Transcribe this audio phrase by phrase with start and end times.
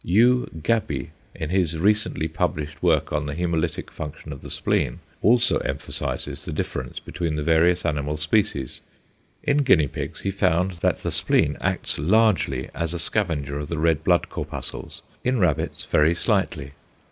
[0.01, 0.49] = U.
[0.57, 6.43] Gabbi in his recently published work on the hæmolytic function of the spleen, also emphasises
[6.43, 8.81] the difference between the various animal species.
[9.43, 13.77] In guinea pigs he found that the spleen acts largely as a scavenger of the
[13.77, 16.71] red blood corpuscles; in rabbits very slightly.